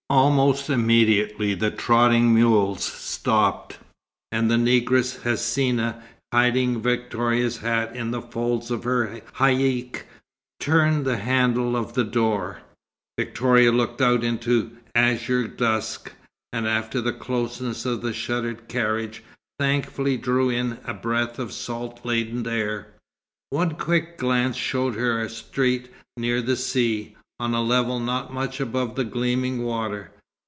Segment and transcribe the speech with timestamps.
[0.11, 3.77] Almost immediately the trotting mules stopped,
[4.29, 6.01] and the negress Hsina,
[6.33, 10.01] hiding Victoria's hat in the folds of her haïck,
[10.59, 12.59] turned the handle of the door.
[13.17, 16.11] Victoria looked out into azure dusk,
[16.51, 19.23] and after the closeness of the shuttered carriage,
[19.61, 22.87] thankfully drew in a breath of salt laden air.
[23.49, 28.59] One quick glance showed her a street near the sea, on a level not much
[28.59, 30.11] above the gleaming water.